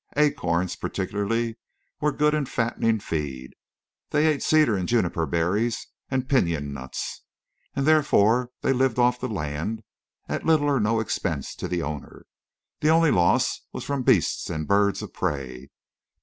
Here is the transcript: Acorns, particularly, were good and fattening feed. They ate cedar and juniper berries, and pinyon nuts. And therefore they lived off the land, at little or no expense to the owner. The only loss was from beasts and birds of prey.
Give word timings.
Acorns, 0.17 0.75
particularly, 0.75 1.59
were 1.99 2.11
good 2.11 2.33
and 2.33 2.49
fattening 2.49 2.99
feed. 2.99 3.53
They 4.09 4.25
ate 4.25 4.41
cedar 4.41 4.75
and 4.75 4.87
juniper 4.89 5.27
berries, 5.27 5.85
and 6.09 6.27
pinyon 6.27 6.73
nuts. 6.73 7.21
And 7.75 7.85
therefore 7.85 8.49
they 8.61 8.73
lived 8.73 8.97
off 8.97 9.19
the 9.19 9.27
land, 9.27 9.83
at 10.27 10.43
little 10.43 10.69
or 10.69 10.79
no 10.79 10.99
expense 10.99 11.53
to 11.53 11.67
the 11.67 11.83
owner. 11.83 12.25
The 12.79 12.89
only 12.89 13.11
loss 13.11 13.67
was 13.73 13.83
from 13.83 14.01
beasts 14.01 14.49
and 14.49 14.67
birds 14.67 15.03
of 15.03 15.13
prey. 15.13 15.69